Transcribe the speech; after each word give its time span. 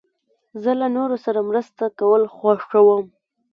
زه 0.63 0.71
له 0.79 0.87
نورو 0.97 1.15
سره 1.25 1.39
مرسته 1.49 1.83
کول 1.99 2.23
خوښوم. 2.35 3.05